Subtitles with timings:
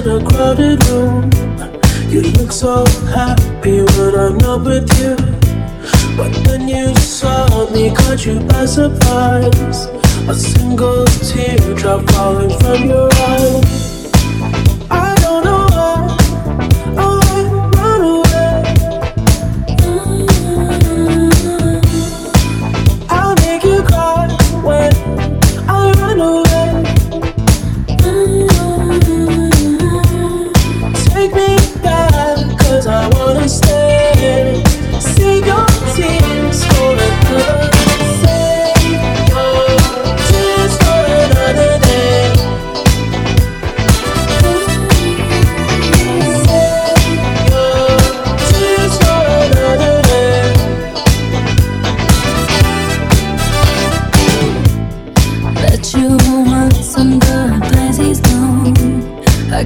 [0.00, 1.30] in a crowded room.
[2.08, 5.16] You look so happy when I'm not with you.
[6.16, 9.86] But then you saw me, caught you by surprise.
[10.28, 13.10] A single teardrop falling from your